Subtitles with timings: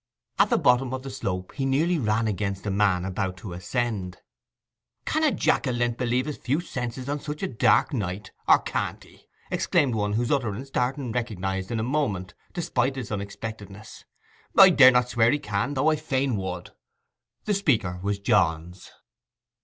[0.39, 4.17] At the bottom of the slope he nearly ran against a man about to ascend.
[5.05, 8.57] 'Can a jack o' lent believe his few senses on such a dark night, or
[8.57, 14.03] can't he?' exclaimed one whose utterance Darton recognized in a moment, despite its unexpectedness.
[14.57, 16.71] 'I dare not swear he can, though I fain would!'
[17.45, 18.89] The speaker was Johns.